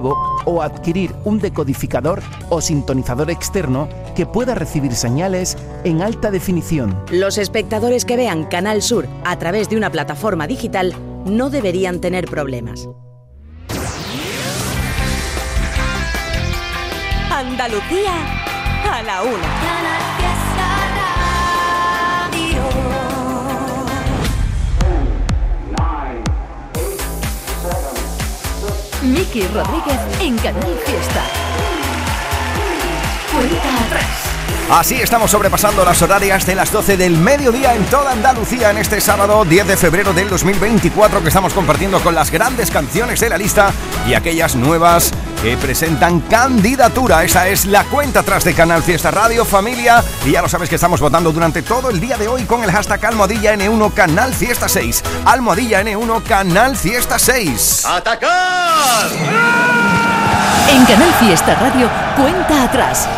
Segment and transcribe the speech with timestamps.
[0.00, 6.96] o adquirir un decodificador o sintonizador externo que pueda recibir señales en alta definición.
[7.10, 12.26] Los espectadores que vean Canal Sur a través de una plataforma digital no deberían tener
[12.26, 12.88] problemas.
[17.30, 18.12] Andalucía
[18.90, 20.17] a la una.
[29.08, 31.22] Miki Rodríguez en Canal Fiesta.
[33.32, 34.04] Cuenta atrás.
[34.70, 39.00] Así estamos sobrepasando las horarias de las 12 del mediodía en toda Andalucía en este
[39.00, 43.38] sábado 10 de febrero del 2024 que estamos compartiendo con las grandes canciones de la
[43.38, 43.72] lista
[44.06, 45.10] y aquellas nuevas
[45.42, 47.24] que presentan candidatura.
[47.24, 50.74] Esa es la cuenta atrás de Canal Fiesta Radio Familia y ya lo sabes que
[50.74, 54.68] estamos votando durante todo el día de hoy con el hashtag Almohadilla N1 Canal Fiesta
[54.68, 55.02] 6.
[55.24, 57.84] Almohadilla N1 Canal Fiesta 6.
[57.86, 59.08] ¡Atacar!
[60.70, 63.08] En Canal Fiesta Radio, cuenta atrás.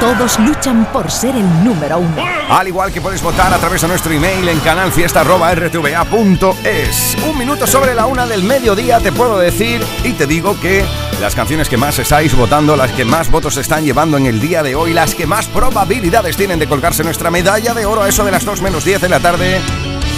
[0.00, 2.24] Todos luchan por ser el número uno.
[2.48, 7.16] Al igual que puedes votar a través de nuestro email en canalfiesta.rtva.es.
[7.28, 10.86] Un minuto sobre la una del mediodía te puedo decir y te digo que
[11.20, 14.62] las canciones que más estáis votando, las que más votos están llevando en el día
[14.62, 18.24] de hoy, las que más probabilidades tienen de colgarse nuestra medalla de oro a eso
[18.24, 19.60] de las 2 menos 10 de la tarde,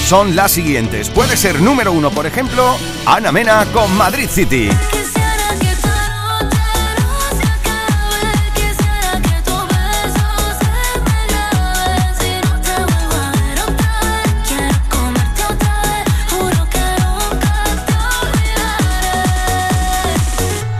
[0.07, 1.11] son las siguientes.
[1.11, 4.71] Puede ser número uno, por ejemplo, Ana Mena con Madrid City.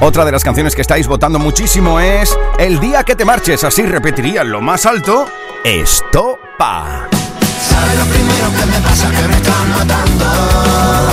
[0.03, 3.83] Otra de las canciones que estáis votando muchísimo es El día que te marches, así
[3.87, 5.31] repetiría lo más alto,
[5.63, 7.09] Estopa.
[7.61, 9.09] ¿Sabes lo primero que me pasa?
[9.11, 11.12] Que me están matando.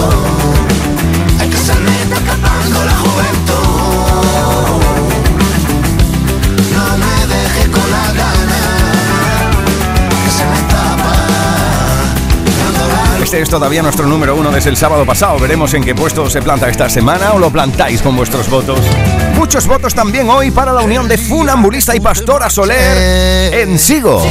[13.30, 15.38] Este es todavía nuestro número uno desde el sábado pasado.
[15.38, 18.80] Veremos en qué puesto se planta esta semana o lo plantáis con vuestros votos.
[19.36, 24.23] Muchos votos también hoy para la unión de Funambulista y Pastora Soler en Sigo.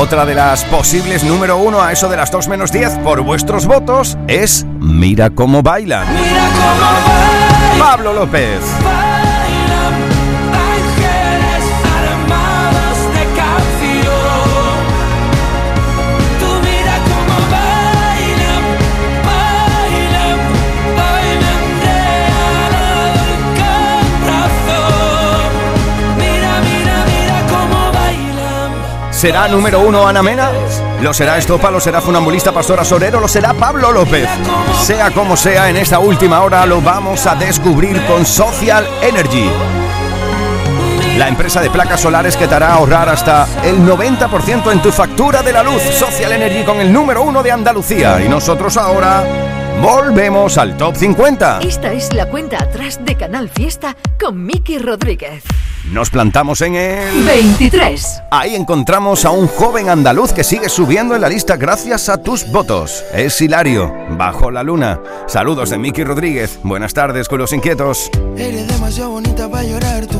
[0.00, 3.66] Otra de las posibles número uno a eso de las 2 menos 10 por vuestros
[3.66, 6.06] votos es Mira cómo bailan.
[6.14, 8.62] Mira cómo bailan, Pablo López.
[29.20, 30.50] ¿Será número uno Ana Mena?
[31.02, 31.70] ¿Lo será Estopa?
[31.70, 33.20] ¿Lo será Funambulista Pastora Sorero?
[33.20, 34.26] ¿Lo será Pablo López?
[34.82, 39.46] Sea como sea, en esta última hora lo vamos a descubrir con Social Energy.
[41.18, 45.42] La empresa de placas solares que te hará ahorrar hasta el 90% en tu factura
[45.42, 45.82] de la luz.
[45.82, 48.24] Social Energy con el número uno de Andalucía.
[48.24, 49.22] Y nosotros ahora
[49.82, 51.58] volvemos al top 50.
[51.60, 55.44] Esta es la cuenta atrás de Canal Fiesta con Miki Rodríguez.
[55.84, 57.24] Nos plantamos en el...
[57.24, 58.22] 23.
[58.30, 62.46] Ahí encontramos a un joven andaluz que sigue subiendo en la lista gracias a tus
[62.52, 63.02] votos.
[63.12, 65.00] Es Hilario, bajo la luna.
[65.26, 66.60] Saludos de Miki Rodríguez.
[66.62, 68.10] Buenas tardes con los inquietos.
[68.36, 70.19] Eres demasiado bonita para llorar tú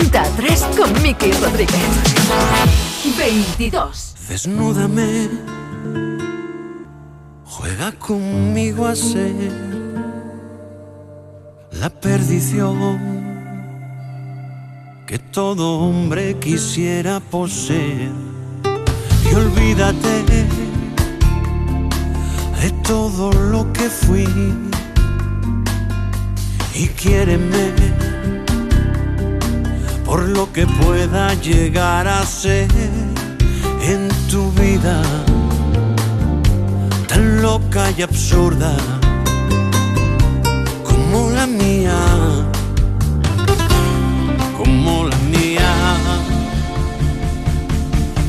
[0.00, 1.78] Cuenta atrás con Miki Rodríguez.
[3.18, 4.14] 22.
[4.30, 5.28] Desnúdame,
[7.44, 9.52] juega conmigo a ser
[11.72, 12.88] la perdición
[15.06, 18.10] que todo hombre quisiera poseer.
[19.30, 20.24] Y olvídate
[22.62, 24.26] de todo lo que fui
[26.74, 28.09] y quiéreme
[30.10, 32.68] por lo que pueda llegar a ser
[33.80, 35.00] en tu vida
[37.06, 38.76] tan loca y absurda
[40.82, 41.96] como la mía,
[44.58, 45.72] como la mía.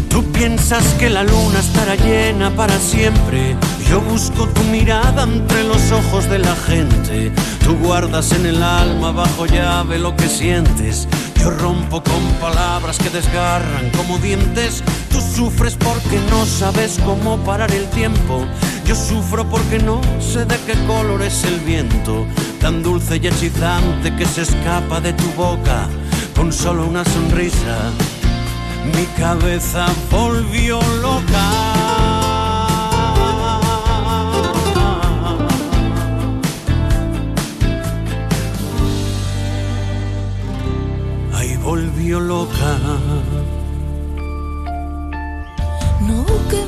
[0.08, 3.56] Tú piensas que la luna estará llena para siempre.
[3.90, 7.32] Yo busco tu mirada entre los ojos de la gente.
[7.66, 11.08] Tú guardas en el alma bajo llave lo que sientes.
[11.42, 14.84] Yo rompo con palabras que desgarran como dientes.
[15.10, 18.46] Tú sufres porque no sabes cómo parar el tiempo.
[18.86, 22.28] Yo sufro porque no sé de qué color es el viento.
[22.60, 25.88] Tan dulce y hechizante que se escapa de tu boca
[26.36, 27.90] con solo una sonrisa.
[28.96, 31.81] Mi cabeza volvió loca.
[41.82, 42.78] Volvió loca.
[46.02, 46.68] No busques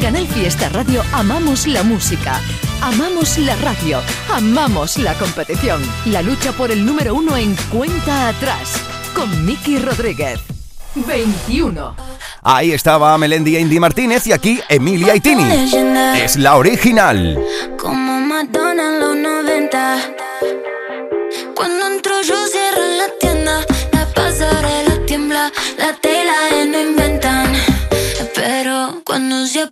[0.00, 2.40] Canal Fiesta Radio amamos la música,
[2.80, 4.00] amamos la radio,
[4.32, 5.82] amamos la competición.
[6.06, 8.80] La lucha por el número uno en cuenta atrás
[9.14, 10.40] con Miki Rodríguez.
[10.94, 11.94] 21.
[12.42, 15.44] Ahí estaba Melendi e Indy Martínez y aquí Emilia y Tini.
[16.16, 17.38] Es la original.
[17.78, 20.19] Como Madonna en los 90.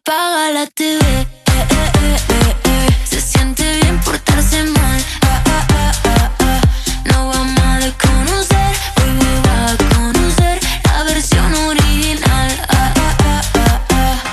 [0.09, 1.27] Apaga la TV, eh,
[2.00, 2.17] eh,
[2.65, 5.00] eh, se siente bien portarse mal.
[5.23, 5.93] Ah, ah,
[6.41, 6.61] ah.
[7.05, 12.50] No vamos a desconocer, hoy me a conocer la versión original.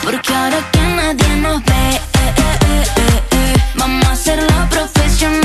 [0.01, 5.44] Porque ahora que nadie nos ve, eh, eh, eh, eh, eh, vamos a hacerlo profesional.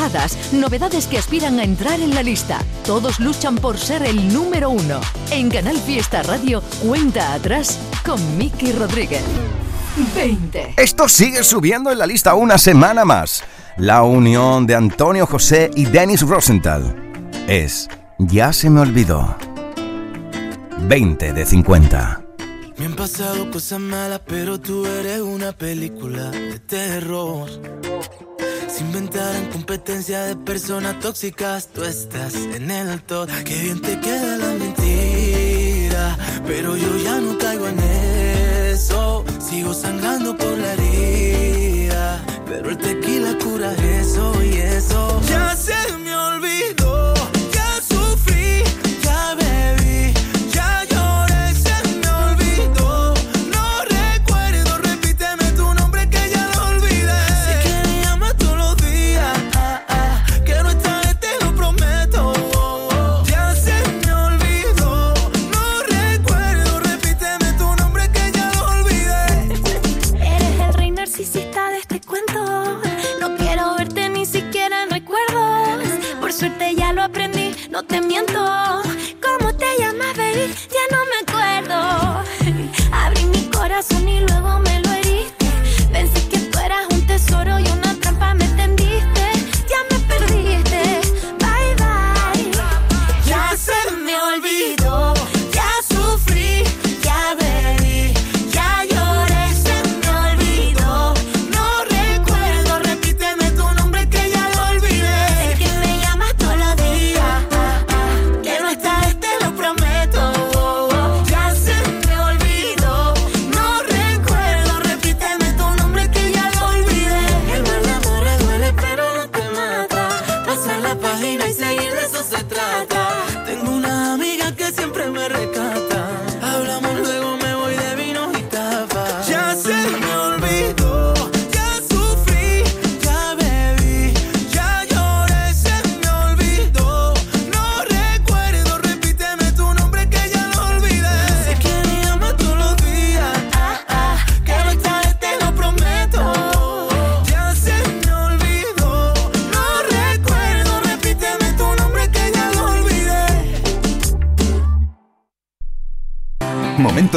[0.00, 2.58] bajadas, novedades que aspiran a entrar en la lista.
[2.86, 5.00] Todos luchan por ser el número uno.
[5.30, 9.22] En Canal Fiesta Radio, cuenta atrás con Miki Rodríguez.
[10.14, 10.74] 20.
[10.76, 13.44] Esto sigue subiendo en la lista una semana más.
[13.76, 16.96] La unión de Antonio José y Dennis Rosenthal
[17.46, 17.88] es
[18.18, 19.36] Ya se me olvidó.
[20.78, 22.22] 20 de 50.
[22.78, 27.50] Me han pasado cosas malas, pero tú eres una película de terror.
[28.80, 33.28] Se inventaran competencia de personas tóxicas, tú estás en el top.
[33.44, 39.22] Qué bien te queda la mentira, pero yo ya no caigo en eso.
[39.38, 45.20] Sigo sangrando por la herida, pero el tequila cura eso y eso.
[45.28, 46.99] Ya se me olvidó,
[76.40, 78.69] suerte ya lo aprendí, no te miento.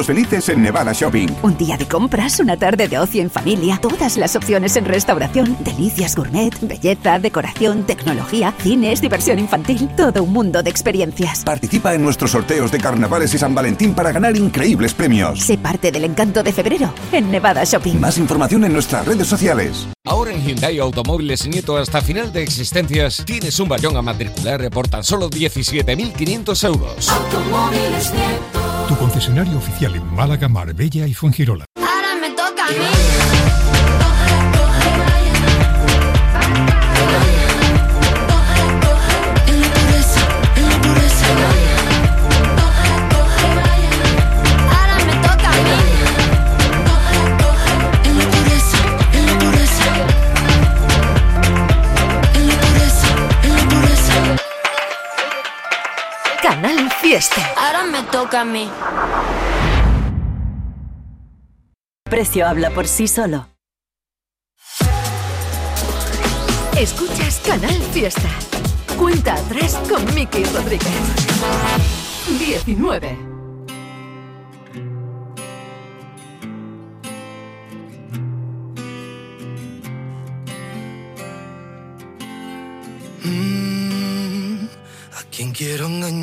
[0.03, 1.29] Momentos felices en Nevada Shopping.
[1.41, 5.57] Un día de compras, una tarde de ocio en familia, todas las opciones en restauración,
[5.61, 11.43] delicias gourmet, belleza, decoración, tecnología, cines, diversión infantil, todo un mundo de experiencias.
[11.43, 15.39] Participa en nuestros sorteos de carnavales y San Valentín para ganar increíbles premios.
[15.39, 17.99] Sé parte del encanto de febrero en Nevada Shopping.
[17.99, 19.87] Más información en nuestras redes sociales.
[20.05, 24.87] Ahora en Hyundai Automóviles Nieto hasta final de existencias tienes un bayón a matricular por
[24.87, 27.09] tan solo 17.500 euros.
[27.09, 28.62] Automóviles Nieto.
[28.87, 31.65] Tu concesionario oficial en Málaga, Marbella y Fuengirola.
[31.75, 32.75] Ahora me toca a mí.
[56.41, 56.82] Canal
[57.13, 57.53] Fiesta.
[57.57, 58.67] Ahora me toca a mí.
[62.09, 63.49] Precio habla por sí solo.
[66.75, 68.29] Escuchas Canal Fiesta.
[68.97, 70.89] Cuenta atrás con Miki Rodríguez.
[72.39, 73.15] 19.
[83.23, 84.65] Mm,
[85.15, 86.22] ¿A quién quiero engañar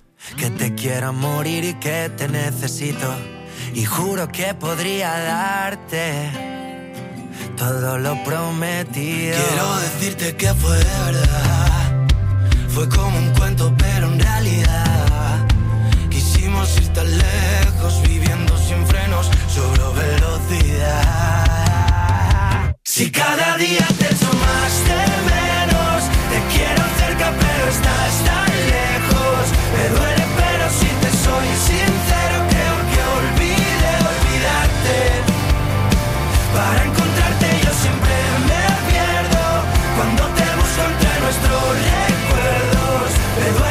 [0.41, 3.07] Que te quiero morir y que te necesito.
[3.75, 6.31] Y juro que podría darte
[7.55, 9.37] todo lo prometido.
[9.37, 12.07] Quiero decirte que fue de verdad.
[12.69, 15.45] Fue como un cuento, pero en realidad
[16.09, 21.45] quisimos ir tan lejos, viviendo sin frenos, sobre velocidad.
[22.83, 29.43] Si cada día te echo más de menos, te quiero cerca, pero estás tan lejos.
[29.75, 30.20] Me duele,
[31.31, 34.97] soy sincero, creo que olvide olvidarte.
[36.55, 38.15] Para encontrarte yo siempre
[38.49, 39.45] me pierdo
[39.95, 41.63] Cuando te busco entre nuestros
[42.19, 43.70] recuerdos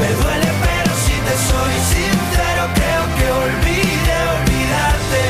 [0.00, 5.24] Me duele pero si te soy sincero creo que olvide olvidarte.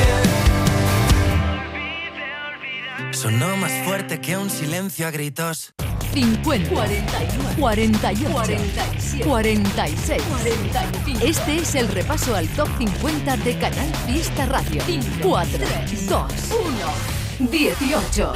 [3.11, 5.73] Sonó más fuerte que un silencio a gritos.
[6.13, 11.25] 50, 41, 48, 47, 46, 45.
[11.25, 14.81] Este es el repaso al top 50 de Canal Fiesta Radio.
[15.21, 15.59] 4,
[16.07, 18.33] 2, 1, 18.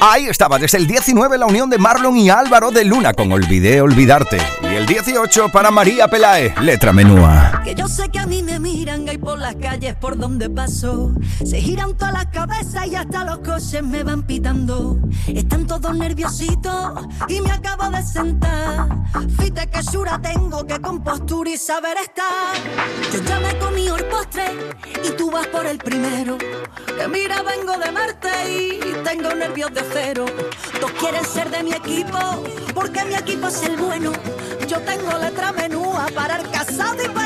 [0.00, 3.80] Ahí estaba, desde el 19 la unión de Marlon y Álvaro de Luna con Olvidé
[3.80, 4.38] Olvidarte.
[4.62, 7.62] Y el 18 para María Pelae, letra menúa.
[7.64, 11.12] Que yo sé que a mí me miran y por las calles por donde paso
[11.44, 17.06] Se giran todas las cabezas y hasta los coches me van pitando Están todos nerviositos
[17.28, 18.88] y me acabo de sentar
[19.38, 22.54] Fíjate que sura tengo, que compostura y saber estar
[23.12, 24.44] Yo ya me comí el postre
[25.04, 29.80] y tú vas por el primero Que Mira, vengo de Marte y tengo nervios de
[29.80, 30.26] acero.
[30.80, 32.18] Todos quieren ser de mi equipo,
[32.74, 34.12] porque mi equipo es el bueno.
[34.66, 37.25] Yo tengo letra menúa para el casado y para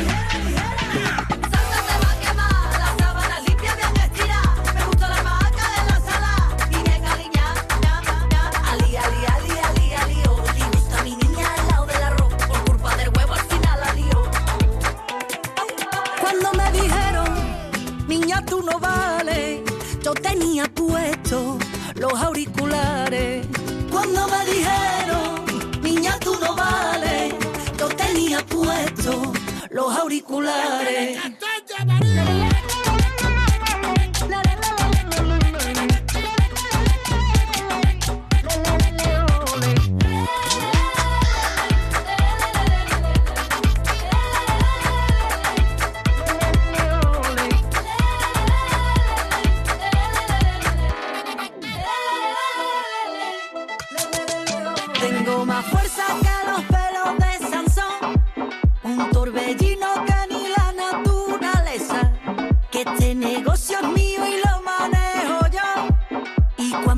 [30.31, 31.30] oculares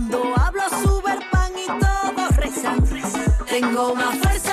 [0.10, 2.84] Cuando hablo, sube el pan y todos rezan.
[3.48, 4.53] Tengo más fuerza.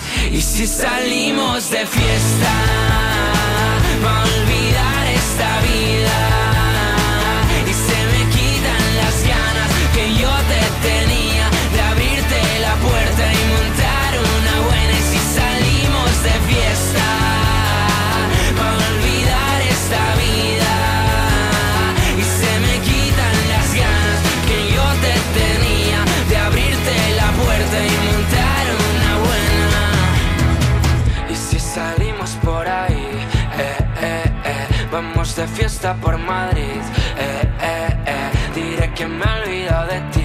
[0.31, 2.53] Y si salimos de fiesta,
[4.03, 6.50] va a olvidar esta vida.
[34.91, 36.81] Vamos de fiesta por Madrid,
[37.17, 38.31] eh, eh, eh.
[38.53, 40.20] Diré que me he olvidado de ti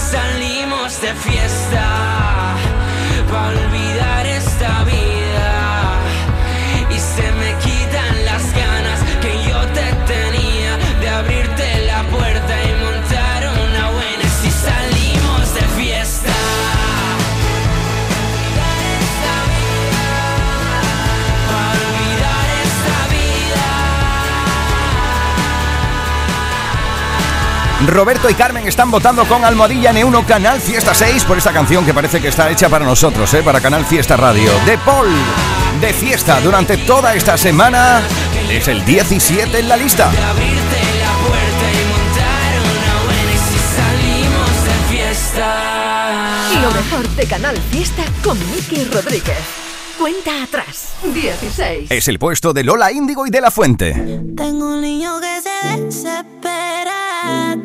[0.00, 1.89] salimos de fiesta.
[27.90, 31.92] Roberto y Carmen están votando con Almohadilla N1 Canal Fiesta 6 por esta canción que
[31.92, 33.42] parece que está hecha para nosotros, ¿eh?
[33.42, 34.50] para Canal Fiesta Radio.
[34.64, 35.08] De Paul,
[35.80, 38.00] de fiesta durante toda esta semana,
[38.48, 40.10] es el 17 en la lista.
[46.62, 49.38] Lo mejor de Canal Fiesta con Miki Rodríguez.
[49.98, 50.94] Cuenta atrás.
[51.02, 51.90] 16.
[51.90, 53.92] Es el puesto de Lola Índigo y de la Fuente.
[54.36, 55.40] Tengo un niño que
[55.90, 56.24] se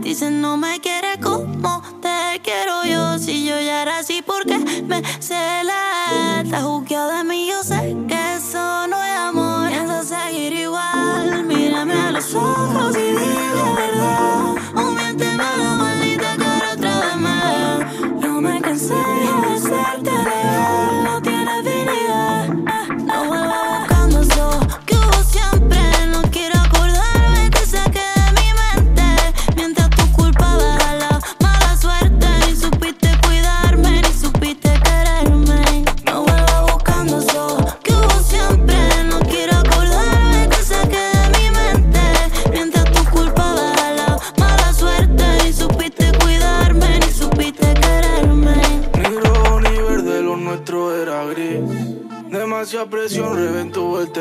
[0.06, 0.16] desespera.
[0.16, 3.18] Dice no me quiere como te quiero yo.
[3.18, 6.42] Si yo ya era así, porque me cela?
[6.44, 9.70] Está juzgado de mí, yo sé que eso no es amor.
[9.70, 11.44] Pienso seguir igual.
[11.46, 14.56] Mírame a los ojos y dime la verdad.
[14.76, 18.22] O miénteme la maldita cara otra vez más.
[18.22, 21.04] Yo me cansé de hacerte legal.
[21.04, 21.22] No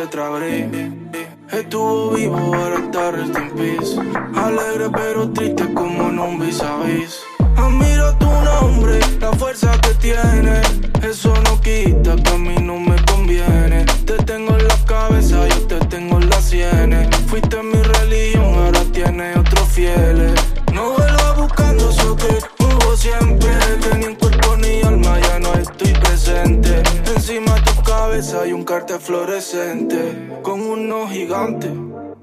[0.04, 0.94] el tetrabric.
[1.50, 3.96] Estuvo vivo, ahora está rest in peace.
[4.34, 5.30] Alegre pero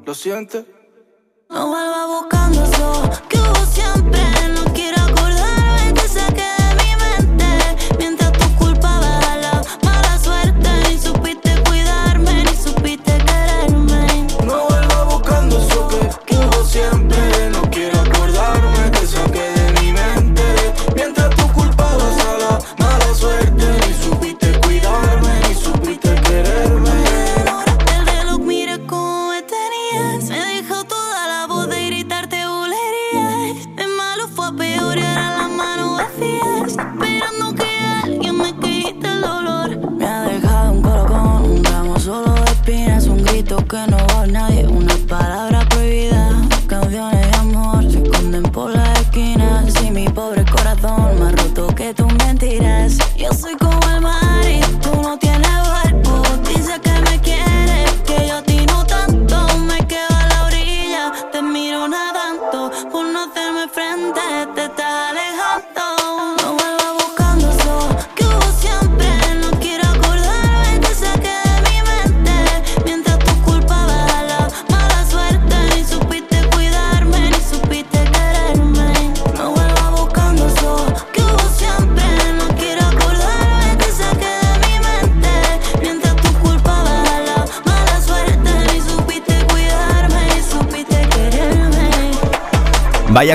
[0.05, 0.65] ¿Lo sientes?
[1.49, 4.40] No vuelva buscando eso que hubo siempre.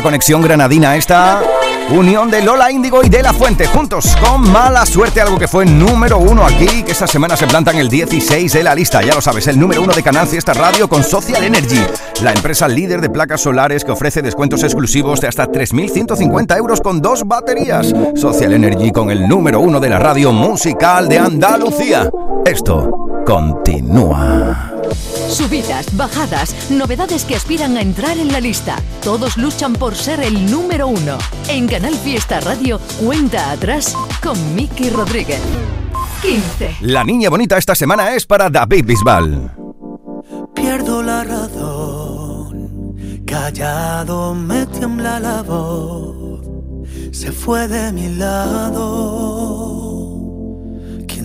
[0.07, 1.43] Conexión granadina esta.
[1.91, 5.67] Unión de Lola Índigo y de La Fuente, juntos con mala suerte, algo que fue
[5.67, 9.21] número uno aquí, que esta semana se plantan el 16 de la lista, ya lo
[9.21, 11.85] sabes, el número uno de Canal Fiesta Radio con Social Energy,
[12.23, 17.03] la empresa líder de placas solares que ofrece descuentos exclusivos de hasta 3.150 euros con
[17.03, 17.93] dos baterías.
[18.15, 22.09] Social Energy con el número uno de la radio musical de Andalucía.
[22.45, 24.76] Esto continúa.
[25.29, 28.77] Subidas, bajadas, novedades que aspiran a entrar en la lista.
[29.03, 31.19] Todos luchan por ser el número uno.
[31.49, 35.41] En Canal Fiesta Radio, cuenta atrás con Miki Rodríguez.
[36.23, 36.77] 15.
[36.81, 39.53] La niña bonita esta semana es para David Bisbal.
[40.55, 46.41] Pierdo la razón, callado me tiembla la voz,
[47.13, 49.76] se fue de mi lado.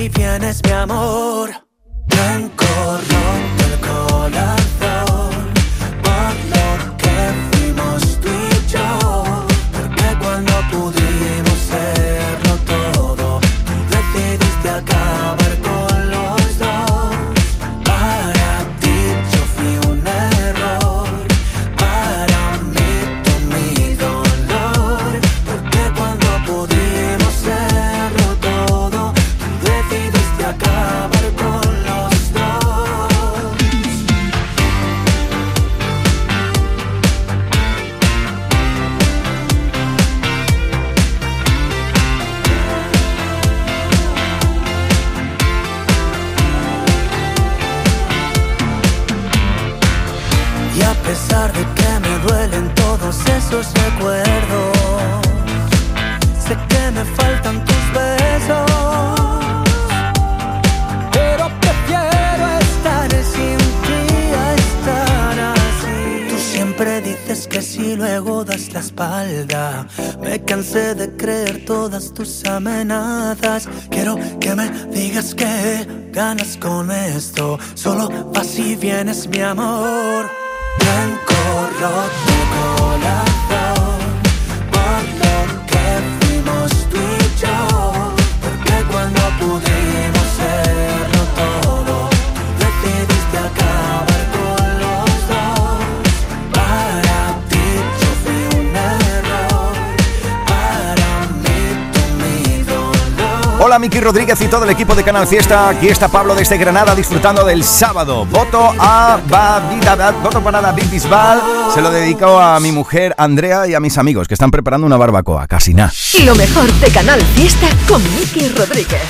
[0.00, 1.69] así vienes, mi amor.
[70.60, 73.66] De creer todas tus amenazas.
[73.88, 77.58] Quiero que me digas que ganas con esto.
[77.72, 80.28] Solo vas y vienes, mi amor.
[80.78, 81.34] Blanco,
[81.80, 83.39] roto corazón.
[103.70, 105.68] Hola Miki Rodríguez y todo el equipo de Canal Fiesta.
[105.68, 108.26] Aquí está Pablo desde Granada disfrutando del sábado.
[108.26, 111.40] Voto a Babida, voto para David Bisbal.
[111.72, 114.96] Se lo dedico a mi mujer Andrea y a mis amigos que están preparando una
[114.96, 115.46] barbacoa.
[115.46, 115.92] Casi nada.
[116.24, 119.02] Lo mejor de Canal Fiesta con Miki Rodríguez.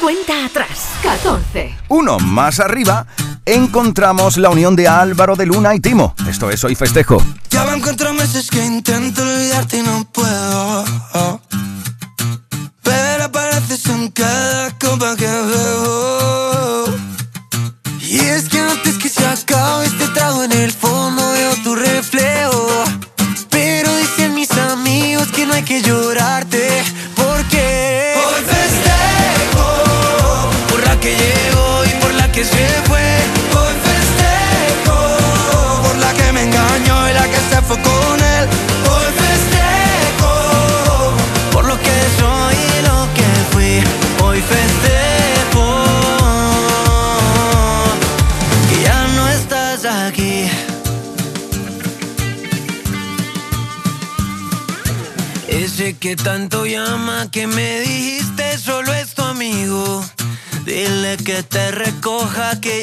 [0.00, 1.76] Cuenta atrás, 14.
[1.88, 3.04] Uno más arriba
[3.44, 6.14] encontramos la unión de Álvaro de Luna y Timo.
[6.26, 7.22] Esto es Hoy Festejo.
[7.50, 10.84] Ya van cuatro meses que intento olvidarte y no puedo.
[11.12, 11.77] Apareces
[13.98, 16.84] en cada copa que bebo.
[18.00, 22.84] Y es que antes que se acabe este trago en el fondo veo tu reflejo.
[23.50, 26.47] Pero dicen mis amigos que no hay que llorarte.
[56.28, 60.04] Tanto llama que me dijiste solo es tu amigo.
[60.66, 62.77] Dile que te recoja que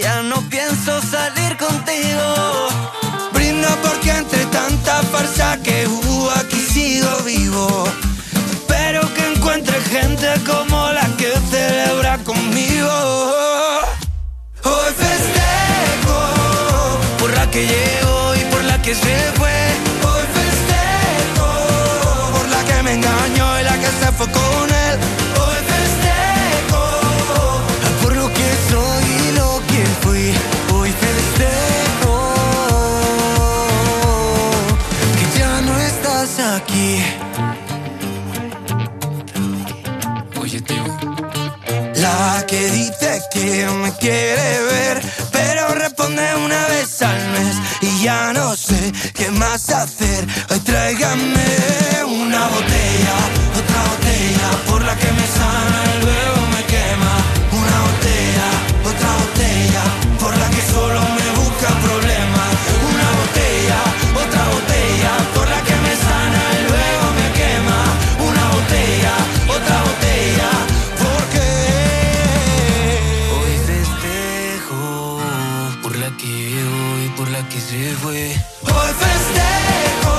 [77.05, 78.35] y por la que se fue.
[78.63, 80.15] Hoy festejo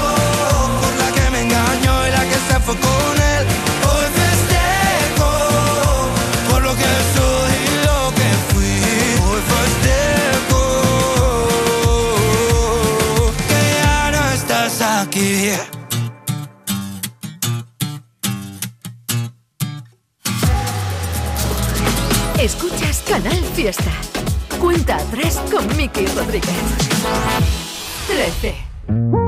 [0.80, 3.46] por la que me engañó y la que se fue con él.
[3.90, 5.30] Hoy festejo
[6.50, 8.76] por lo que soy y lo que fui.
[9.26, 10.62] Hoy festejo
[13.48, 15.32] que ya no estás aquí.
[22.38, 23.92] Escuchas Canal Fiesta.
[25.34, 26.54] Con Miki Rodríguez.
[28.06, 29.25] 13.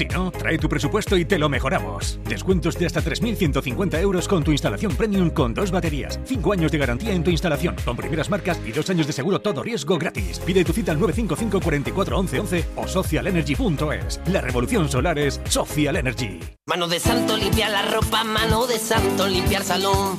[0.00, 2.18] Si no, trae tu presupuesto y te lo mejoramos.
[2.24, 6.18] Descuentos de hasta 3.150 euros con tu instalación premium con dos baterías.
[6.24, 9.42] 5 años de garantía en tu instalación con primeras marcas y 2 años de seguro
[9.42, 10.38] todo riesgo gratis.
[10.38, 14.22] Pide tu cita al 955 44 11 11 o socialenergy.es.
[14.32, 16.40] La revolución solar es Social Energy.
[16.66, 20.18] Mano de santo limpia la ropa, mano de santo limpiar salón,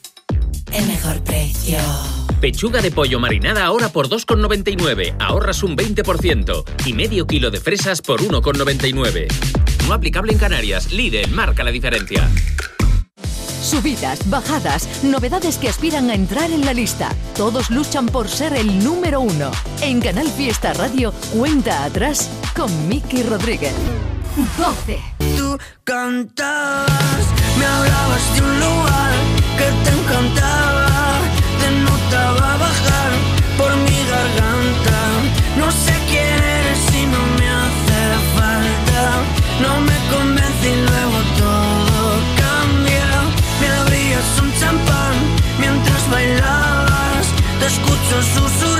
[0.73, 1.77] el mejor precio.
[2.39, 5.15] Pechuga de pollo marinada ahora por 2,99.
[5.19, 6.63] Ahorras un 20%.
[6.85, 9.27] Y medio kilo de fresas por 1,99.
[9.87, 10.91] No aplicable en Canarias.
[10.91, 12.29] Lidl marca la diferencia.
[13.61, 17.15] Subidas, bajadas, novedades que aspiran a entrar en la lista.
[17.37, 19.51] Todos luchan por ser el número uno.
[19.81, 23.73] En Canal Fiesta Radio, cuenta atrás con Miki Rodríguez.
[24.57, 24.99] 12.
[25.37, 27.25] Tú cantabas,
[27.59, 29.13] me hablabas de un lugar
[29.57, 30.00] que te
[48.21, 48.70] 叔叔。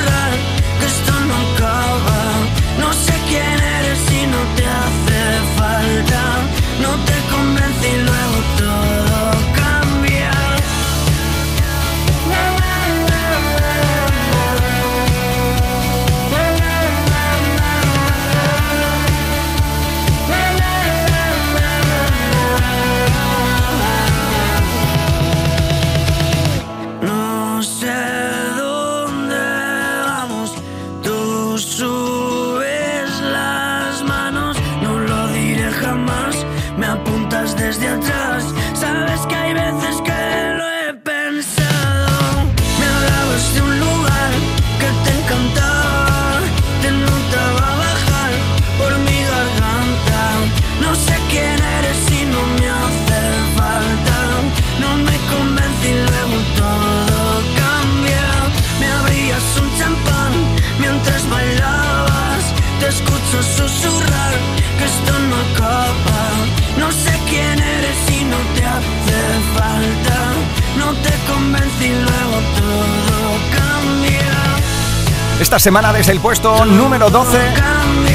[75.42, 77.40] Esta semana desde el puesto número 12,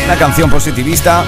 [0.07, 1.25] la canción positivista.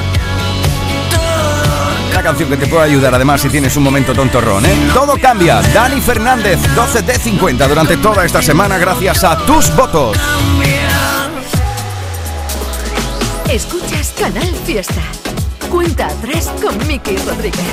[2.15, 4.91] La canción que te puede ayudar además si tienes un momento tontorrón, ¿eh?
[4.95, 5.61] Todo cambia.
[5.61, 10.17] Dani Fernández, 12 de 50 durante toda esta semana gracias a tus votos.
[13.51, 15.03] Escuchas Canal Fiesta.
[15.69, 17.67] Cuenta atrás con Miki Rodríguez.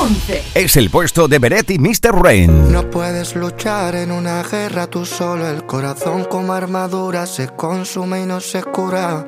[0.00, 0.42] 11.
[0.54, 2.22] Es el puesto de Beret y Mr.
[2.22, 2.72] Rain.
[2.72, 5.46] No puedes luchar en una guerra tú solo.
[5.46, 9.26] El corazón como armadura se consume y no se cura.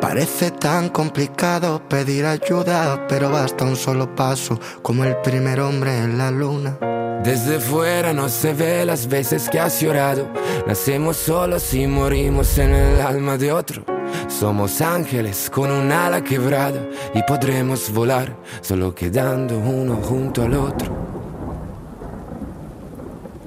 [0.00, 6.18] Parece tan complicado pedir ayuda, pero basta un solo paso, como el primer hombre en
[6.18, 6.78] la luna.
[7.24, 10.28] Desde fuera no se ve las veces que has llorado.
[10.68, 13.84] Nacemos solos y morimos en el alma de otro.
[14.28, 16.80] Somos ángeles con un ala quebrada
[17.14, 20.90] y podremos volar solo quedando uno junto al otro.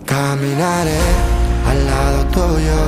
[0.05, 0.99] Caminaré
[1.67, 2.79] al lado tuyo,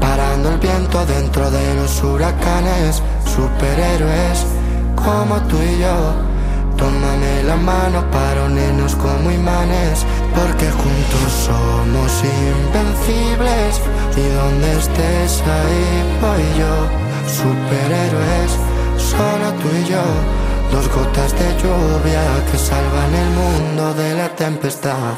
[0.00, 4.46] parando el viento dentro de los huracanes, superhéroes
[4.96, 6.36] como tú y yo.
[6.76, 10.04] Tómame la mano para unirnos como imanes,
[10.34, 13.80] porque juntos somos invencibles.
[14.16, 16.74] Y donde estés ahí voy yo,
[17.28, 18.52] superhéroes,
[18.96, 20.02] solo tú y yo.
[20.72, 25.14] Dos gotas de lluvia que salvan el mundo de la tempestad.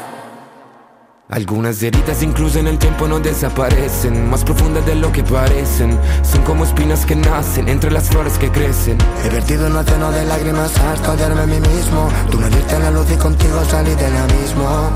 [1.29, 5.95] Algunas heridas incluso en el tiempo no desaparecen, más profundas de lo que parecen.
[6.23, 8.97] Son como espinas que nacen entre las flores que crecen.
[9.23, 12.09] He vertido un océano de lágrimas hasta odiarme a mí mismo.
[12.31, 14.89] Tú me diste la luz y contigo salí del abismo.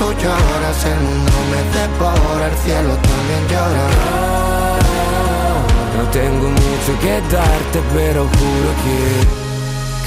[0.00, 3.86] Tú lloras, el mundo me devora, el cielo también llora.
[5.96, 9.00] No tengo mucho que darte, pero juro que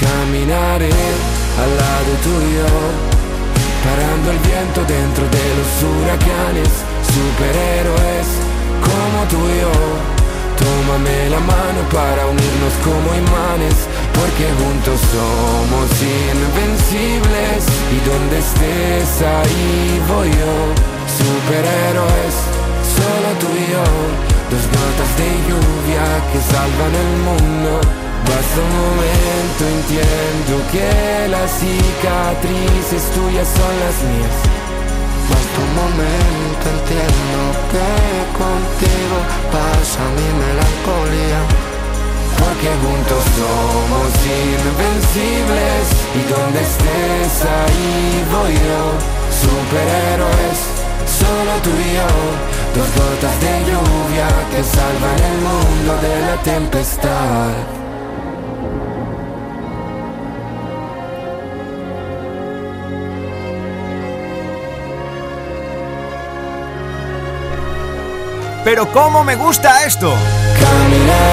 [0.03, 0.97] caminaré
[1.61, 2.67] al lado tuyo,
[3.85, 6.71] parando el viento dentro de los huracanes,
[7.13, 8.27] superhéroes
[8.87, 9.77] como tú y yo.
[10.63, 13.75] Tómame la mano para unirnos como imanes,
[14.15, 17.61] porque juntos somos invencibles.
[17.93, 20.55] Y donde estés ahí voy yo,
[21.19, 22.35] superhéroes,
[22.97, 23.85] solo tú y yo.
[24.51, 27.71] Dos gotas de lluvia que salvan el mundo.
[28.23, 34.37] Basta un momento, entiendo que las cicatrices tuyas son las mías.
[35.29, 37.39] Basta un momento, entiendo
[37.71, 37.89] que
[38.37, 39.17] contigo
[39.51, 41.72] pasa mi melancolía.
[42.39, 45.83] Porque juntos somos invencibles
[46.15, 48.83] y donde estés ahí voy yo.
[49.43, 50.59] Superhéroes,
[51.19, 52.09] solo tú y yo.
[52.75, 57.83] Dos gotas de lluvia que salvan el mundo de la tempestad.
[68.63, 70.09] Pero cómo me gusta esto.
[70.09, 71.32] Lado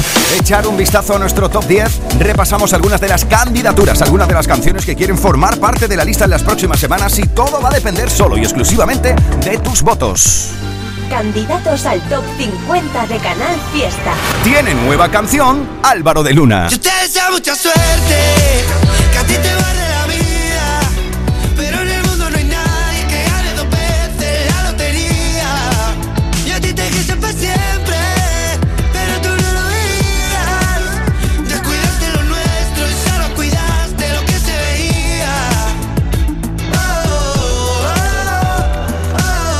[0.37, 4.47] echar un vistazo a nuestro top 10 repasamos algunas de las candidaturas, algunas de las
[4.47, 7.69] canciones que quieren formar parte de la lista en las próximas semanas y todo va
[7.69, 10.49] a depender solo y exclusivamente de tus votos?
[11.09, 14.13] Candidatos al top 50 de Canal Fiesta.
[14.43, 16.69] Tiene nueva canción Álvaro de Luna.
[16.69, 18.63] Yo te deseo mucha suerte,
[19.11, 19.60] que a ti te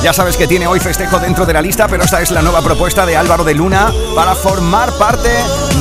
[0.04, 2.64] Ya sabes que tiene hoy festejo dentro de la lista, pero esta es la nueva
[2.64, 5.30] propuesta de Álvaro de Luna para formar parte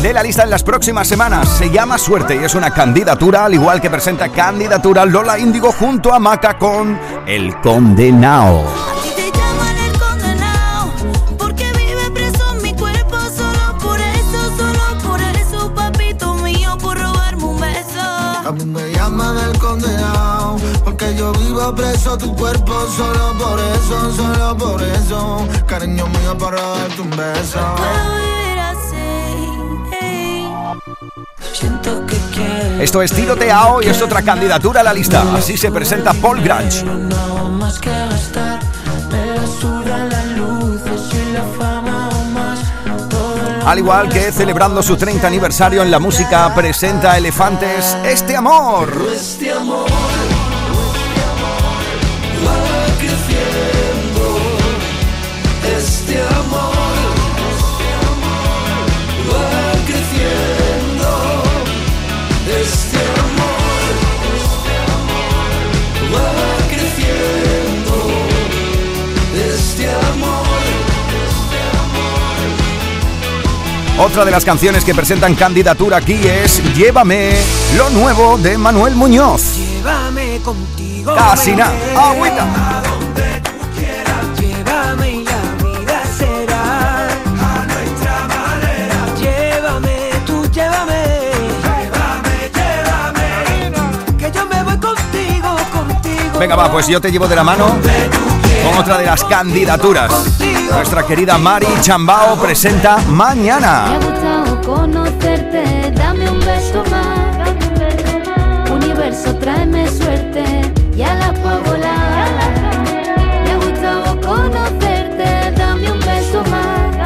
[0.02, 1.48] de la lista en las próximas semanas.
[1.48, 6.12] Se llama Suerte y es una candidatura, al igual que presenta candidatura Lola Índigo junto
[6.12, 8.89] a Maca con El Condenao.
[21.74, 25.46] Preso tu cuerpo solo por eso, solo por eso.
[25.66, 27.58] Cariño mío para darte un beso.
[27.76, 29.06] Puedo vivir así.
[31.52, 35.22] Siento que Esto es Tiroteao y es otra candidatura a la lista.
[35.34, 36.84] Así se presenta Paul Grange.
[43.66, 48.90] Al igual que celebrando su 30 aniversario en la música, presenta Elefantes Este Amor.
[49.14, 50.19] Este amor.
[74.02, 77.34] Otra de las canciones que presentan candidatura aquí es Llévame,
[77.76, 79.56] lo nuevo de Manuel Muñoz.
[79.58, 81.14] Llévame contigo.
[81.14, 82.46] Casi nada, agüita.
[84.38, 89.14] Llévame y la vida será a nuestra manera.
[89.20, 91.04] Llévame, tú llévame.
[91.62, 94.16] Llévame, llévame.
[94.16, 96.38] Que yo me voy contigo, contigo.
[96.38, 97.76] Venga, va, pues yo te llevo de la mano
[98.62, 100.10] con otra de las candidaturas.
[100.70, 103.86] Nuestra querida Mari Chambao presenta Mañana.
[103.88, 108.70] Me ha gustado conocerte, dame un beso más.
[108.70, 110.44] Universo, tráeme suerte,
[110.96, 112.28] ya la puedo volar.
[113.44, 116.96] Me ha gustado conocerte, dame un beso más.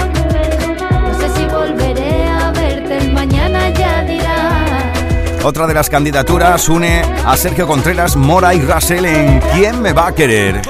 [1.02, 4.92] No sé si volveré a verte, el mañana ya dirá.
[5.42, 10.08] Otra de las candidaturas une a Sergio Contreras, Mora y Russell en ¿Quién me va
[10.08, 10.62] a querer?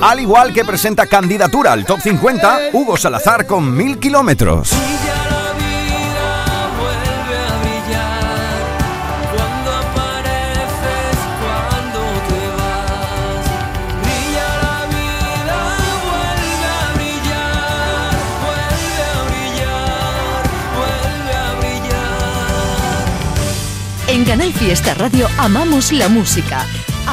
[0.00, 4.70] Al igual que presenta candidatura al Top 50, Hugo Salazar con mil kilómetros.
[9.34, 13.46] Cuando apareces, cuando te vas,
[14.02, 15.58] brilla la vida,
[16.06, 20.42] vuelve a brillar, vuelve a brillar,
[20.76, 23.04] vuelve a brillar.
[24.08, 26.66] En Canal Fiesta Radio amamos la música,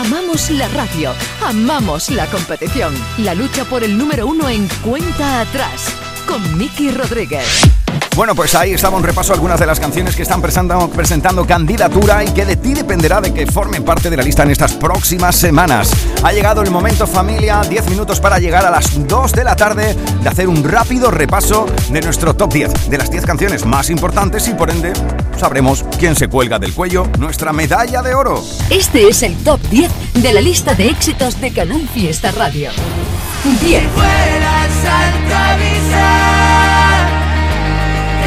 [0.06, 2.93] amamos la radio, amamos la competición.
[3.20, 5.95] La lucha por el número uno en cuenta atrás
[6.28, 7.72] con Miki Rodríguez.
[8.16, 11.47] Bueno, pues ahí estaba un repaso a algunas de las canciones que están presentando, presentando
[11.47, 14.74] candidatura y que de ti dependerá de que formen parte de la lista en estas
[14.74, 15.91] próximas semanas.
[16.22, 19.95] Ha llegado el momento familia, 10 minutos para llegar a las 2 de la tarde
[20.22, 24.47] de hacer un rápido repaso de nuestro top 10, de las 10 canciones más importantes
[24.47, 24.93] y por ende
[25.39, 28.43] sabremos quién se cuelga del cuello nuestra medalla de oro.
[28.70, 29.91] Este es el top 10
[30.22, 32.70] de la lista de éxitos de Canal Fiesta Radio.
[33.61, 33.84] 10.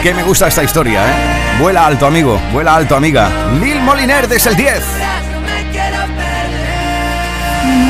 [0.07, 1.59] Que me gusta esta historia, ¿eh?
[1.61, 3.29] Vuela alto, amigo, vuela alto, amiga.
[3.61, 4.85] Lil Moliner desde el 10.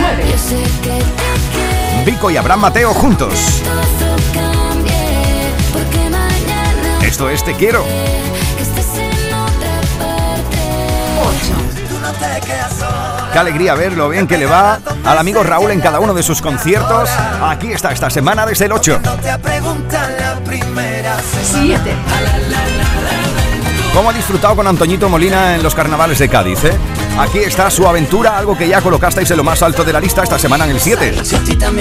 [0.01, 0.25] 9.
[2.07, 3.61] Vico y Abraham Mateo juntos.
[7.03, 7.85] Esto es Te Quiero.
[13.33, 16.23] Qué alegría ver lo bien que le va al amigo Raúl en cada uno de
[16.23, 17.09] sus conciertos.
[17.43, 19.01] Aquí está esta semana desde el 8.
[19.23, 21.81] Te preguntan la primera 7.
[23.93, 26.65] ¿Cómo ha disfrutado con Antoñito Molina en los carnavales de Cádiz?
[26.65, 26.73] eh?
[27.19, 30.23] Aquí está su aventura, algo que ya colocasteis en lo más alto de la lista
[30.23, 31.15] esta semana en el 7.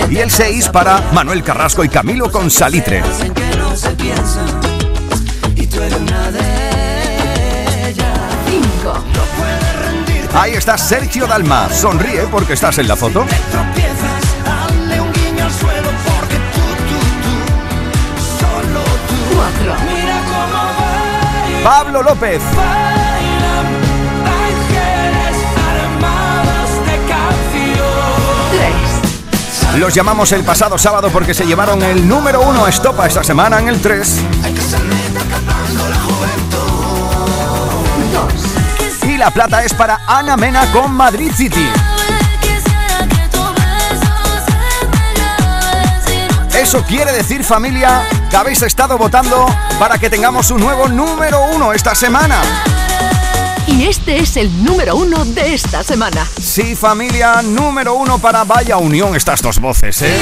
[0.10, 3.04] Y el 6 para Manuel Carrasco y Camilo con Salitre.
[10.36, 11.70] Ahí está Sergio Dalma.
[11.70, 13.26] Sonríe porque estás en la foto.
[13.26, 17.36] Hazle un guiño al suelo porque tú, tú, tú,
[18.40, 19.16] solo tú.
[19.36, 19.76] 4.
[19.86, 22.42] Mira cómo bailan, Pablo López.
[22.56, 23.66] bailan
[24.26, 25.38] ángeles
[25.72, 27.96] armados de canción.
[29.72, 29.80] 3.
[29.80, 33.60] Los llamamos el pasado sábado porque se llevaron el número uno a Estopa esta semana
[33.60, 34.22] en el 3.
[39.26, 41.68] La plata es para Ana Mena con Madrid City.
[46.54, 49.48] Eso quiere decir familia que habéis estado votando
[49.80, 52.40] para que tengamos un nuevo número uno esta semana.
[53.66, 56.24] Y este es el número uno de esta semana.
[56.40, 60.20] Sí familia, número uno para Vaya Unión estas dos voces, ¿eh?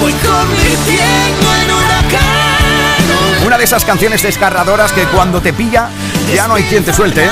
[0.00, 3.46] Voy convirtiendo en huracán.
[3.46, 5.90] Una de esas canciones desgarradoras que cuando te pilla
[6.34, 7.24] ya no hay quien te suelte.
[7.24, 7.30] ¿eh?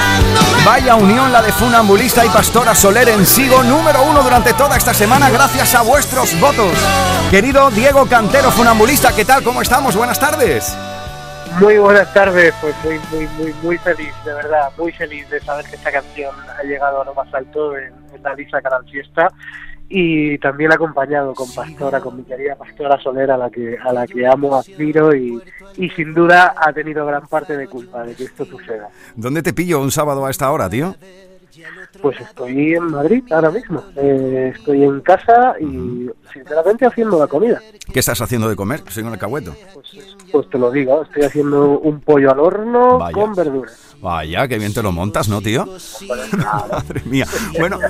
[0.64, 4.92] Vaya unión la de Funambulista y Pastora Soler en Sigo, número uno durante toda esta
[4.92, 6.72] semana, gracias a vuestros votos.
[7.30, 9.42] Querido Diego Cantero Funambulista, ¿qué tal?
[9.42, 9.96] ¿Cómo estamos?
[9.96, 10.76] Buenas tardes.
[11.60, 15.76] Muy buenas tardes, pues muy, muy, muy, feliz, de verdad, muy feliz de saber que
[15.76, 17.92] esta canción ha llegado a lo más alto en,
[18.22, 19.32] la lista Canal Fiesta
[19.88, 24.06] y también acompañado con Pastora, con mi querida Pastora Soler, a la que, a la
[24.06, 25.40] que amo, admiro y,
[25.76, 28.88] y sin duda ha tenido gran parte de culpa de que esto suceda.
[29.16, 30.94] ¿Dónde te pillo un sábado a esta hora, tío?
[32.02, 33.82] Pues estoy en Madrid ahora mismo.
[33.96, 37.60] Eh, estoy en casa y sinceramente haciendo la comida.
[37.92, 39.54] ¿Qué estás haciendo de comer, señor Alcahueto?
[39.74, 43.96] Pues, pues te lo digo, estoy haciendo un pollo al horno con verduras.
[44.00, 45.66] Vaya, qué bien te lo montas, ¿no, tío?
[46.70, 47.26] Madre mía.
[47.58, 47.80] Bueno,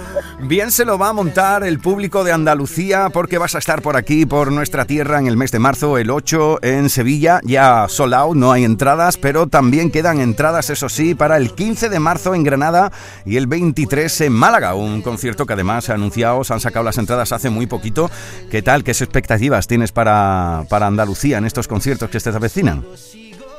[0.40, 3.96] bien se lo va a montar el público de Andalucía porque vas a estar por
[3.96, 7.40] aquí, por nuestra tierra, en el mes de marzo, el 8 en Sevilla.
[7.44, 11.90] Ya sold out, no hay entradas, pero también quedan entradas, eso sí, para el 15
[11.90, 12.90] de marzo en Granada
[13.26, 14.74] y el 23 en Málaga.
[14.74, 18.10] Un concierto que además se ha anunciado, se han sacado las entradas hace muy poquito.
[18.50, 18.82] ¿Qué tal?
[18.82, 22.84] ¿Qué expectativas tienes para, para Andalucía en estos conciertos que se avecinan?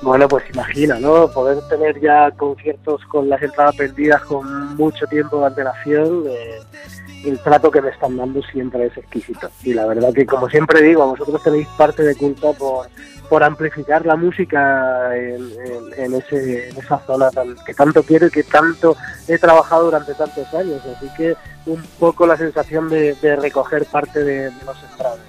[0.01, 1.29] Bueno, pues imagina, ¿no?
[1.29, 6.59] Poder tener ya conciertos con las entradas perdidas con mucho tiempo de antelación, eh,
[7.25, 9.49] el trato que me están dando siempre es exquisito.
[9.63, 12.87] Y la verdad que, como siempre digo, vosotros tenéis parte de culpa por,
[13.27, 17.29] por amplificar la música en, ese, en esa zona
[17.65, 18.95] que tanto quiero y que tanto
[19.27, 20.81] he trabajado durante tantos años.
[20.95, 21.35] Así que
[21.65, 25.28] un poco la sensación de, recoger parte de, de los años.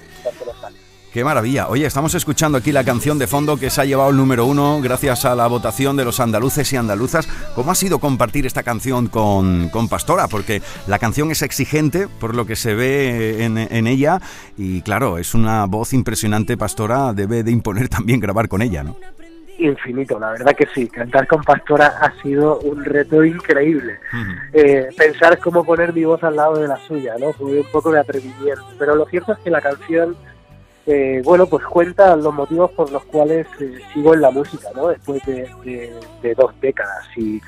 [1.13, 1.69] Qué maravilla.
[1.69, 4.81] Oye, estamos escuchando aquí la canción de fondo que se ha llevado el número uno
[4.81, 7.27] gracias a la votación de los andaluces y andaluzas.
[7.57, 10.29] ¿Cómo ha sido compartir esta canción con, con Pastora?
[10.29, 14.21] Porque la canción es exigente por lo que se ve en, en, ella
[14.57, 16.57] y claro, es una voz impresionante.
[16.57, 18.97] Pastora debe de imponer también grabar con ella, ¿no?
[19.59, 20.89] infinito, la verdad que sí.
[20.89, 23.99] Cantar con Pastora ha sido un reto increíble.
[24.53, 27.33] Eh, pensar cómo poner mi voz al lado de la suya, ¿no?
[27.33, 28.65] Fue un poco de atrevimiento.
[28.79, 30.17] Pero lo cierto es que la canción
[30.87, 34.89] eh, bueno, pues cuenta los motivos por los cuales eh, sigo en la música, ¿no?
[34.89, 35.93] Después de,
[36.37, 37.07] dos décadas.
[37.16, 37.41] Y,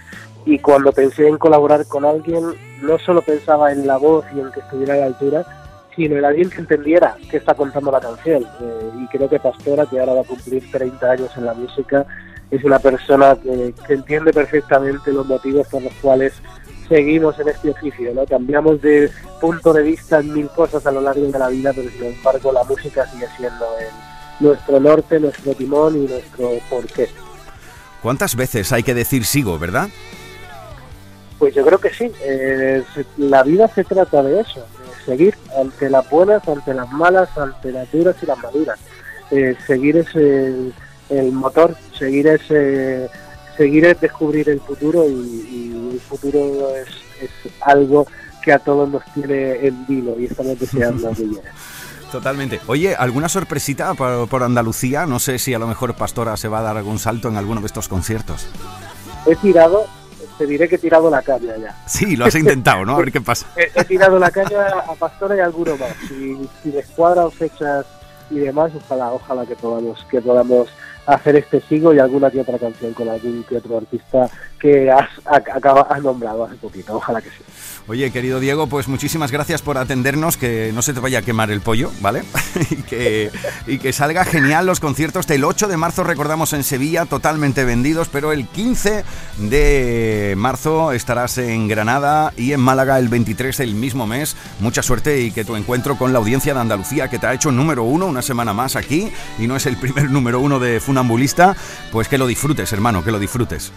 [0.44, 2.44] y, cuando pensé en colaborar con alguien,
[2.82, 5.46] no solo pensaba en la voz y en que estuviera a la altura,
[5.96, 8.42] sino en alguien que entendiera qué está contando la canción.
[8.42, 12.06] Eh, y creo que Pastora, que ahora va a cumplir 30 años en la música,
[12.50, 16.34] es una persona que, que entiende perfectamente los motivos por los cuales
[16.92, 18.26] seguimos en este oficio, ¿no?
[18.26, 21.88] Cambiamos de punto de vista en mil cosas a lo largo de la vida, pero
[21.90, 23.64] sin embargo la música sigue siendo
[24.40, 27.08] nuestro norte, nuestro timón y nuestro porqué.
[28.02, 29.88] ¿Cuántas veces hay que decir sigo, verdad?
[31.38, 32.12] Pues yo creo que sí.
[32.22, 32.84] Eh,
[33.16, 37.72] la vida se trata de eso, de seguir ante las buenas, ante las malas, ante
[37.72, 38.78] las duras y las maduras.
[39.30, 40.74] Eh, seguir es el,
[41.08, 43.08] el motor, seguir ese
[43.56, 45.71] seguir es descubrir el futuro y, el
[46.02, 46.88] futuro es,
[47.60, 48.06] algo
[48.42, 51.42] que a todos nos tiene en vilo y estamos deseando que llegue.
[52.12, 52.60] Totalmente.
[52.66, 55.06] Oye, ¿alguna sorpresita por, Andalucía?
[55.06, 57.60] No sé si a lo mejor Pastora se va a dar algún salto en alguno
[57.62, 58.46] de estos conciertos.
[59.26, 59.86] He tirado,
[60.36, 61.74] te diré que he tirado la caña ya.
[61.86, 62.96] Sí, lo has intentado, ¿no?
[62.96, 63.46] A ver qué pasa.
[63.56, 65.94] he, tirado la caña a Pastora y a alguno más.
[66.06, 67.86] Si, si les cuadran fechas
[68.30, 70.68] y demás, ojalá, ojalá que podamos, que podamos
[71.06, 74.28] hacer este sigo y alguna que otra canción con algún que otro artista
[74.62, 76.94] que has, has nombrado hace poquito.
[76.94, 77.42] Ojalá que sí.
[77.88, 81.50] Oye, querido Diego, pues muchísimas gracias por atendernos, que no se te vaya a quemar
[81.50, 82.22] el pollo, ¿vale?
[82.70, 83.32] y, que,
[83.66, 88.08] y que salga genial los conciertos del 8 de marzo, recordamos en Sevilla, totalmente vendidos,
[88.08, 89.04] pero el 15
[89.38, 94.36] de marzo estarás en Granada y en Málaga el 23 del mismo mes.
[94.60, 97.50] Mucha suerte y que tu encuentro con la audiencia de Andalucía, que te ha hecho
[97.50, 99.10] número uno una semana más aquí
[99.40, 101.56] y no es el primer número uno de Funambulista,
[101.90, 103.72] pues que lo disfrutes, hermano, que lo disfrutes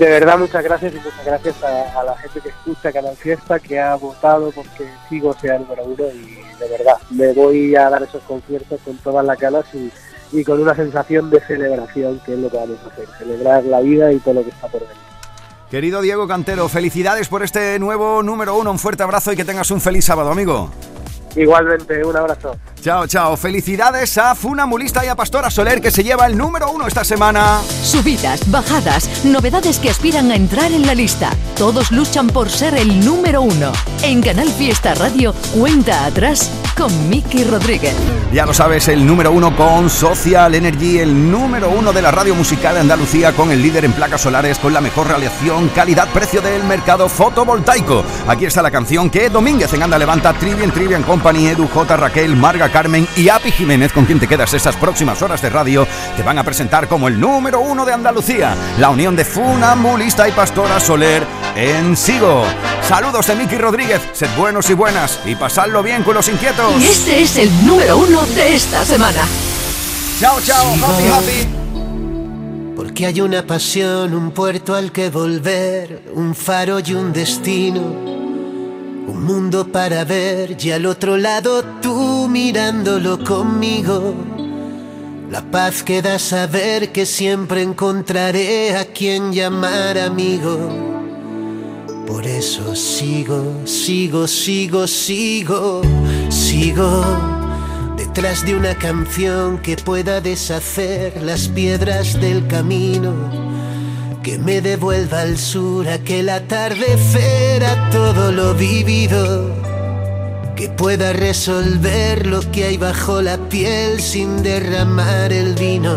[0.00, 3.78] de verdad muchas gracias y muchas gracias a, la gente que escucha Canal Fiesta, que
[3.78, 8.02] ha votado porque sigo sea el número uno y de verdad me voy a dar
[8.02, 9.92] esos conciertos con todas las ganas y,
[10.32, 13.80] y con una sensación de celebración, que es lo que vamos a hacer, celebrar la
[13.80, 14.96] vida y todo lo que está por venir.
[15.70, 19.70] Querido Diego Cantero, felicidades por este nuevo número uno, un fuerte abrazo y que tengas
[19.70, 20.70] un feliz sábado, amigo.
[21.36, 22.56] Igualmente, un abrazo.
[22.80, 23.36] Chao, chao.
[23.36, 27.60] Felicidades a Funambulista y a Pastora Soler que se lleva el número uno esta semana.
[27.82, 31.30] Subidas, bajadas, novedades que aspiran a entrar en la lista.
[31.56, 33.72] todos luchan por ser el número uno.
[34.02, 37.94] En Canal Fiesta Radio, cuenta atrás con Miki Rodríguez.
[38.32, 42.34] Ya lo sabes, el número uno con Social Energy, el número uno de la radio
[42.34, 46.64] musical de Andalucía con el líder en placas solares con la mejor relación calidad-precio del
[46.64, 48.02] mercado fotovoltaico.
[48.26, 52.34] Aquí está la canción que Domínguez en Anda Levanta, Trivian Trivian Company, Edu J, Raquel,
[52.34, 56.22] Marga Carmen y Api Jiménez, con quien te quedas estas próximas horas de radio, te
[56.22, 60.80] van a presentar como el número uno de Andalucía, la unión de funambulista y pastora
[60.80, 61.22] Soler
[61.56, 62.44] en Sigo.
[62.88, 66.80] Saludos de Miki Rodríguez, sed buenos y buenas y pasadlo bien con los inquietos.
[66.80, 69.20] Y este es el número uno de esta semana.
[70.20, 71.48] Chao, chao, happy, happy.
[72.76, 78.19] Porque hay una pasión, un puerto al que volver, un faro y un destino,
[79.10, 84.14] un mundo para ver y al otro lado tú mirándolo conmigo.
[85.30, 90.56] La paz que da saber que siempre encontraré a quien llamar amigo.
[92.06, 95.82] Por eso sigo, sigo, sigo, sigo,
[96.28, 97.04] sigo
[97.96, 103.12] detrás de una canción que pueda deshacer las piedras del camino,
[104.22, 109.54] que me devuelva al sur aquel atardecer a todo lo vivido,
[110.56, 115.94] que pueda resolver lo que hay bajo la piel sin derramar el vino.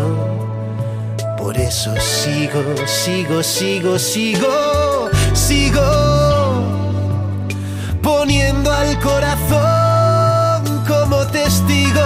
[1.36, 5.82] Por eso sigo, sigo, sigo, sigo, sigo
[8.02, 12.00] poniendo al corazón como testigo,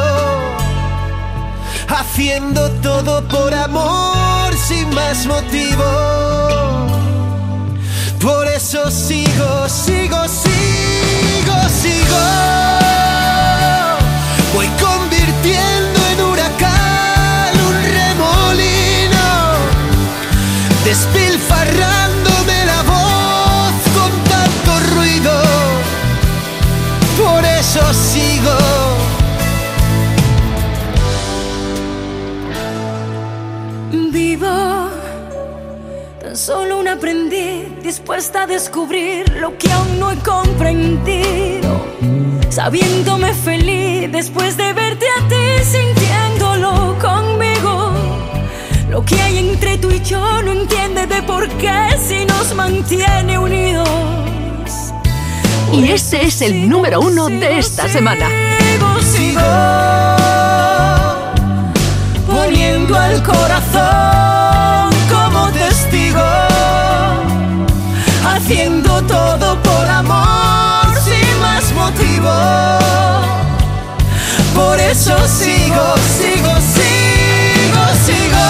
[1.88, 5.84] haciendo todo por amor sin más motivo.
[8.20, 12.24] Por eso sigo, sigo, sigo, sigo.
[14.54, 15.97] Voy convirtiendo
[36.48, 41.86] solo un aprendiz dispuesta a descubrir lo que aún no he comprendido.
[42.48, 47.92] Sabiéndome feliz después de verte a ti, sintiéndolo conmigo.
[48.88, 53.38] Lo que hay entre tú y yo no entiende de por qué si nos mantiene
[53.38, 53.86] unidos.
[55.70, 58.26] Y este es el número uno de esta semana.
[58.58, 59.40] Sigo, sigo
[62.26, 66.27] poniendo al corazón como testigo,
[68.48, 72.32] haciendo todo por amor sin más motivo.
[74.54, 75.84] Por eso sigo,
[76.18, 78.48] sigo, sigo, sigo.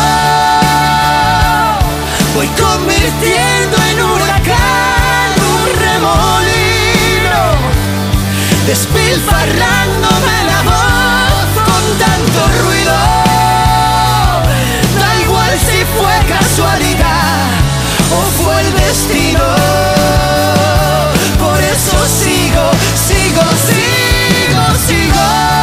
[2.36, 7.42] Voy convirtiendo en huracán un remolino,
[8.68, 12.96] despilfarrándome la voz con tanto ruido.
[15.00, 17.50] Da igual si fue casualidad
[18.12, 19.87] o fue el destino.
[23.38, 25.57] sigo, sigo, sigo.